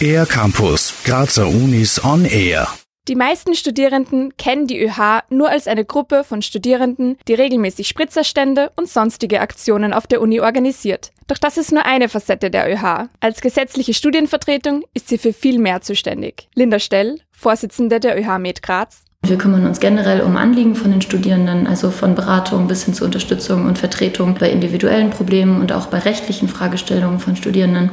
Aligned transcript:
Air 0.00 0.26
Campus, 0.26 0.94
Grazer 1.04 1.46
Unis 1.48 2.04
on 2.04 2.24
Air. 2.24 2.68
Die 3.08 3.16
meisten 3.16 3.54
Studierenden 3.54 4.36
kennen 4.36 4.66
die 4.66 4.82
ÖH 4.82 5.22
nur 5.28 5.50
als 5.50 5.66
eine 5.66 5.84
Gruppe 5.84 6.24
von 6.24 6.40
Studierenden, 6.40 7.18
die 7.28 7.34
regelmäßig 7.34 7.86
Spritzerstände 7.88 8.72
und 8.76 8.88
sonstige 8.88 9.40
Aktionen 9.40 9.92
auf 9.92 10.06
der 10.06 10.22
Uni 10.22 10.40
organisiert. 10.40 11.12
Doch 11.26 11.38
das 11.38 11.58
ist 11.58 11.72
nur 11.72 11.84
eine 11.84 12.08
Facette 12.08 12.50
der 12.50 12.70
ÖH. 12.70 13.08
Als 13.20 13.40
gesetzliche 13.40 13.92
Studienvertretung 13.92 14.84
ist 14.94 15.08
sie 15.08 15.18
für 15.18 15.32
viel 15.32 15.58
mehr 15.58 15.80
zuständig. 15.82 16.48
Linda 16.54 16.78
Stell, 16.78 17.20
Vorsitzende 17.30 18.00
der 18.00 18.18
ÖH 18.18 18.38
Med 18.38 18.62
Graz. 18.62 19.04
Wir 19.26 19.38
kümmern 19.38 19.66
uns 19.66 19.80
generell 19.80 20.20
um 20.20 20.36
Anliegen 20.36 20.74
von 20.74 20.90
den 20.90 21.00
Studierenden, 21.00 21.66
also 21.66 21.90
von 21.90 22.14
Beratung 22.14 22.68
bis 22.68 22.84
hin 22.84 22.92
zur 22.92 23.06
Unterstützung 23.06 23.64
und 23.64 23.78
Vertretung 23.78 24.34
bei 24.38 24.50
individuellen 24.50 25.08
Problemen 25.08 25.62
und 25.62 25.72
auch 25.72 25.86
bei 25.86 25.98
rechtlichen 25.98 26.46
Fragestellungen 26.46 27.20
von 27.20 27.34
Studierenden. 27.34 27.90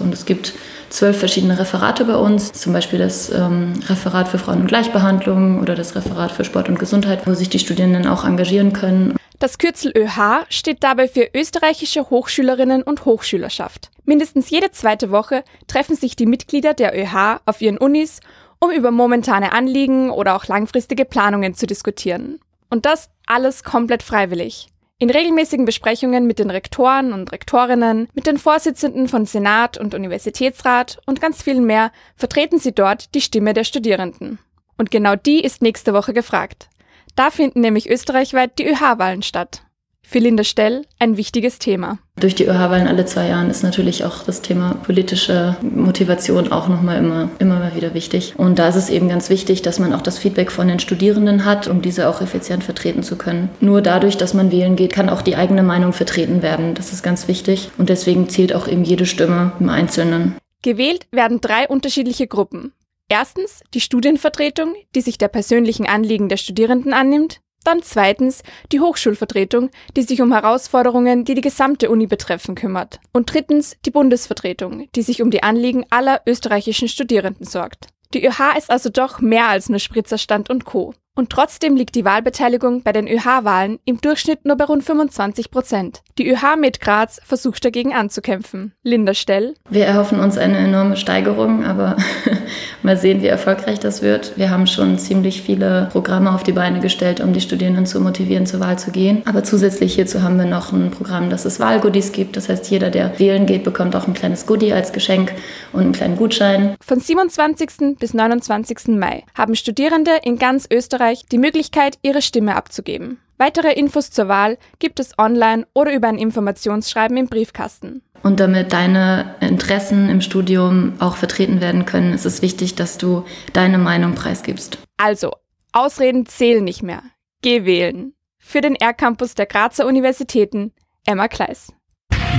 Und 0.00 0.12
es 0.12 0.26
gibt 0.26 0.54
zwölf 0.90 1.18
verschiedene 1.18 1.56
Referate 1.56 2.04
bei 2.04 2.16
uns, 2.16 2.50
zum 2.50 2.72
Beispiel 2.72 2.98
das 2.98 3.30
ähm, 3.30 3.74
Referat 3.86 4.26
für 4.26 4.38
Frauen- 4.38 4.62
und 4.62 4.66
Gleichbehandlung 4.66 5.60
oder 5.60 5.76
das 5.76 5.94
Referat 5.94 6.32
für 6.32 6.44
Sport 6.44 6.68
und 6.68 6.80
Gesundheit, 6.80 7.28
wo 7.28 7.34
sich 7.34 7.48
die 7.48 7.60
Studierenden 7.60 8.08
auch 8.08 8.24
engagieren 8.24 8.72
können. 8.72 9.14
Das 9.38 9.58
Kürzel 9.58 9.92
ÖH 9.96 10.46
steht 10.48 10.82
dabei 10.82 11.06
für 11.06 11.28
Österreichische 11.32 12.10
Hochschülerinnen 12.10 12.82
und 12.82 13.04
Hochschülerschaft. 13.04 13.90
Mindestens 14.04 14.50
jede 14.50 14.72
zweite 14.72 15.12
Woche 15.12 15.44
treffen 15.68 15.94
sich 15.94 16.16
die 16.16 16.26
Mitglieder 16.26 16.74
der 16.74 16.92
ÖH 16.98 17.40
auf 17.46 17.60
ihren 17.60 17.78
Unis, 17.78 18.20
um 18.62 18.70
über 18.70 18.92
momentane 18.92 19.52
Anliegen 19.52 20.10
oder 20.10 20.36
auch 20.36 20.46
langfristige 20.46 21.04
Planungen 21.04 21.54
zu 21.54 21.66
diskutieren. 21.66 22.38
Und 22.70 22.86
das 22.86 23.10
alles 23.26 23.64
komplett 23.64 24.04
freiwillig. 24.04 24.68
In 24.98 25.10
regelmäßigen 25.10 25.64
Besprechungen 25.64 26.28
mit 26.28 26.38
den 26.38 26.48
Rektoren 26.48 27.12
und 27.12 27.32
Rektorinnen, 27.32 28.06
mit 28.14 28.28
den 28.28 28.38
Vorsitzenden 28.38 29.08
von 29.08 29.26
Senat 29.26 29.78
und 29.78 29.94
Universitätsrat 29.94 31.00
und 31.06 31.20
ganz 31.20 31.42
vielen 31.42 31.66
mehr 31.66 31.90
vertreten 32.14 32.60
sie 32.60 32.72
dort 32.72 33.12
die 33.16 33.20
Stimme 33.20 33.52
der 33.52 33.64
Studierenden. 33.64 34.38
Und 34.78 34.92
genau 34.92 35.16
die 35.16 35.40
ist 35.40 35.60
nächste 35.60 35.92
Woche 35.92 36.12
gefragt. 36.12 36.68
Da 37.16 37.30
finden 37.32 37.62
nämlich 37.62 37.90
österreichweit 37.90 38.60
die 38.60 38.68
ÖH-Wahlen 38.68 39.22
statt. 39.22 39.64
Für 40.12 40.18
Linda 40.18 40.44
Stell 40.44 40.84
ein 40.98 41.16
wichtiges 41.16 41.58
Thema. 41.58 41.98
Durch 42.20 42.34
die 42.34 42.44
ÖH-Wahlen 42.44 42.86
alle 42.86 43.06
zwei 43.06 43.28
Jahre 43.28 43.48
ist 43.48 43.62
natürlich 43.62 44.04
auch 44.04 44.24
das 44.24 44.42
Thema 44.42 44.74
politische 44.74 45.56
Motivation 45.62 46.52
auch 46.52 46.68
nochmal 46.68 46.98
immer, 46.98 47.30
immer 47.38 47.58
mal 47.58 47.74
wieder 47.74 47.94
wichtig. 47.94 48.34
Und 48.36 48.58
da 48.58 48.68
ist 48.68 48.76
es 48.76 48.90
eben 48.90 49.08
ganz 49.08 49.30
wichtig, 49.30 49.62
dass 49.62 49.78
man 49.78 49.94
auch 49.94 50.02
das 50.02 50.18
Feedback 50.18 50.52
von 50.52 50.68
den 50.68 50.80
Studierenden 50.80 51.46
hat, 51.46 51.66
um 51.66 51.80
diese 51.80 52.08
auch 52.08 52.20
effizient 52.20 52.62
vertreten 52.62 53.02
zu 53.02 53.16
können. 53.16 53.48
Nur 53.60 53.80
dadurch, 53.80 54.18
dass 54.18 54.34
man 54.34 54.52
wählen 54.52 54.76
geht, 54.76 54.92
kann 54.92 55.08
auch 55.08 55.22
die 55.22 55.36
eigene 55.36 55.62
Meinung 55.62 55.94
vertreten 55.94 56.42
werden. 56.42 56.74
Das 56.74 56.92
ist 56.92 57.02
ganz 57.02 57.26
wichtig. 57.26 57.70
Und 57.78 57.88
deswegen 57.88 58.28
zählt 58.28 58.54
auch 58.54 58.68
eben 58.68 58.84
jede 58.84 59.06
Stimme 59.06 59.52
im 59.58 59.70
Einzelnen. 59.70 60.36
Gewählt 60.62 61.06
werden 61.10 61.40
drei 61.40 61.66
unterschiedliche 61.66 62.26
Gruppen. 62.26 62.72
Erstens 63.08 63.62
die 63.74 63.80
Studienvertretung, 63.80 64.74
die 64.94 65.00
sich 65.00 65.18
der 65.18 65.28
persönlichen 65.28 65.86
Anliegen 65.86 66.28
der 66.28 66.36
Studierenden 66.36 66.92
annimmt. 66.92 67.40
Dann 67.64 67.82
zweitens 67.82 68.42
die 68.72 68.80
Hochschulvertretung, 68.80 69.70
die 69.96 70.02
sich 70.02 70.20
um 70.20 70.32
Herausforderungen, 70.32 71.24
die 71.24 71.34
die 71.34 71.40
gesamte 71.40 71.90
Uni 71.90 72.06
betreffen, 72.06 72.54
kümmert. 72.54 73.00
Und 73.12 73.32
drittens 73.32 73.76
die 73.84 73.90
Bundesvertretung, 73.90 74.88
die 74.94 75.02
sich 75.02 75.22
um 75.22 75.30
die 75.30 75.42
Anliegen 75.42 75.84
aller 75.90 76.20
österreichischen 76.26 76.88
Studierenden 76.88 77.46
sorgt. 77.46 77.88
Die 78.14 78.26
ÖH 78.26 78.56
ist 78.58 78.70
also 78.70 78.90
doch 78.90 79.20
mehr 79.20 79.48
als 79.48 79.68
nur 79.68 79.78
Spritzerstand 79.78 80.50
und 80.50 80.64
Co. 80.64 80.94
Und 81.14 81.28
trotzdem 81.28 81.76
liegt 81.76 81.94
die 81.94 82.06
Wahlbeteiligung 82.06 82.82
bei 82.82 82.92
den 82.92 83.06
ÖH-Wahlen 83.06 83.78
im 83.84 84.00
Durchschnitt 84.00 84.46
nur 84.46 84.56
bei 84.56 84.64
rund 84.64 84.82
25 84.82 85.50
Prozent. 85.50 86.02
Die 86.16 86.26
ÖH 86.26 86.56
mit 86.58 86.80
Graz 86.80 87.20
versucht 87.22 87.62
dagegen 87.66 87.92
anzukämpfen. 87.92 88.72
Linda 88.82 89.12
Stell. 89.12 89.52
Wir 89.68 89.84
erhoffen 89.84 90.20
uns 90.20 90.38
eine 90.38 90.56
enorme 90.56 90.96
Steigerung, 90.96 91.64
aber 91.66 91.96
mal 92.82 92.96
sehen, 92.96 93.20
wie 93.20 93.26
erfolgreich 93.26 93.78
das 93.78 94.00
wird. 94.00 94.38
Wir 94.38 94.48
haben 94.48 94.66
schon 94.66 94.98
ziemlich 94.98 95.42
viele 95.42 95.90
Programme 95.92 96.32
auf 96.34 96.44
die 96.44 96.52
Beine 96.52 96.80
gestellt, 96.80 97.20
um 97.20 97.34
die 97.34 97.42
Studierenden 97.42 97.84
zu 97.84 98.00
motivieren, 98.00 98.46
zur 98.46 98.60
Wahl 98.60 98.78
zu 98.78 98.90
gehen. 98.90 99.20
Aber 99.26 99.44
zusätzlich 99.44 99.94
hierzu 99.94 100.22
haben 100.22 100.38
wir 100.38 100.46
noch 100.46 100.72
ein 100.72 100.90
Programm, 100.90 101.28
das 101.28 101.44
es 101.44 101.60
Wahlgoodies 101.60 102.12
gibt. 102.12 102.38
Das 102.38 102.48
heißt, 102.48 102.70
jeder, 102.70 102.88
der 102.88 103.18
wählen 103.18 103.44
geht, 103.44 103.64
bekommt 103.64 103.94
auch 103.96 104.06
ein 104.06 104.14
kleines 104.14 104.46
Goodie 104.46 104.72
als 104.72 104.94
Geschenk 104.94 105.34
und 105.74 105.82
einen 105.82 105.92
kleinen 105.92 106.16
Gutschein. 106.16 106.74
Von 106.80 107.00
27. 107.00 107.98
bis 107.98 108.14
29. 108.14 108.88
Mai 108.88 109.24
haben 109.34 109.54
Studierende 109.54 110.12
in 110.22 110.38
ganz 110.38 110.66
Österreich 110.72 111.01
Österreich 111.02 111.26
die 111.30 111.38
Möglichkeit, 111.38 111.98
ihre 112.02 112.22
Stimme 112.22 112.54
abzugeben. 112.54 113.18
Weitere 113.36 113.72
Infos 113.72 114.12
zur 114.12 114.28
Wahl 114.28 114.56
gibt 114.78 115.00
es 115.00 115.18
online 115.18 115.66
oder 115.74 115.92
über 115.92 116.06
ein 116.06 116.16
Informationsschreiben 116.16 117.16
im 117.16 117.26
Briefkasten. 117.26 118.02
Und 118.22 118.38
damit 118.38 118.72
deine 118.72 119.34
Interessen 119.40 120.08
im 120.08 120.20
Studium 120.20 120.92
auch 121.00 121.16
vertreten 121.16 121.60
werden 121.60 121.86
können, 121.86 122.12
ist 122.12 122.24
es 122.24 122.40
wichtig, 122.40 122.76
dass 122.76 122.98
du 122.98 123.24
deine 123.52 123.78
Meinung 123.78 124.14
preisgibst. 124.14 124.78
Also, 124.96 125.32
Ausreden 125.72 126.26
zählen 126.26 126.62
nicht 126.62 126.84
mehr. 126.84 127.02
Geh 127.40 127.64
wählen. 127.64 128.14
Für 128.38 128.60
den 128.60 128.76
R-Campus 128.76 129.34
der 129.34 129.46
Grazer 129.46 129.86
Universitäten, 129.86 130.70
Emma 131.04 131.26
Kleiss. 131.26 131.72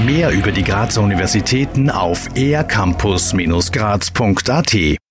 Mehr 0.05 0.31
über 0.31 0.53
die 0.53 0.63
Grazer 0.63 1.01
Universitäten 1.01 1.89
auf 1.89 2.29
ercampus-graz.at 2.35 5.02